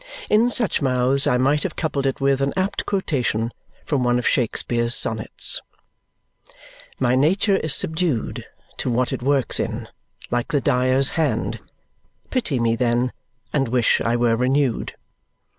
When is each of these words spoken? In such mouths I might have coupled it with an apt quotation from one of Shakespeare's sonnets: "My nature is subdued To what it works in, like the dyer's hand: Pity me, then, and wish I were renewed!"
In 0.31 0.49
such 0.49 0.81
mouths 0.81 1.27
I 1.27 1.37
might 1.37 1.61
have 1.61 1.75
coupled 1.75 2.07
it 2.07 2.19
with 2.19 2.41
an 2.41 2.53
apt 2.57 2.87
quotation 2.87 3.51
from 3.85 4.03
one 4.03 4.17
of 4.17 4.27
Shakespeare's 4.27 4.95
sonnets: 4.95 5.61
"My 6.99 7.13
nature 7.13 7.57
is 7.57 7.75
subdued 7.75 8.45
To 8.77 8.89
what 8.89 9.13
it 9.13 9.21
works 9.21 9.59
in, 9.59 9.87
like 10.31 10.47
the 10.47 10.59
dyer's 10.59 11.11
hand: 11.21 11.59
Pity 12.31 12.59
me, 12.59 12.75
then, 12.75 13.11
and 13.53 13.67
wish 13.67 14.01
I 14.03 14.15
were 14.15 14.35
renewed!" 14.35 14.95